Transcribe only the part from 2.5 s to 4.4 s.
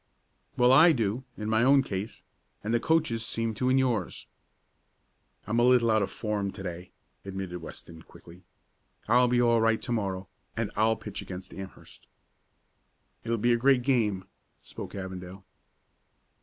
and the coaches seem to in yours."